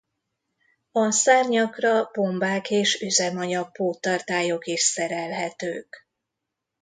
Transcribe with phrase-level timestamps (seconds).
[0.91, 6.07] A szárnyakra bombák és üzemanyag-póttartályok is szerelhetők.